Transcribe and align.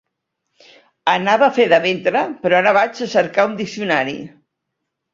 Anava 1.13 1.45
a 1.49 1.55
fer 1.59 1.69
de 1.75 1.79
ventre, 1.85 2.25
però 2.47 2.59
ara 2.65 2.75
vaig 2.81 3.05
a 3.07 3.13
cercar 3.15 3.49
un 3.55 3.57
diccionari! 3.65 4.21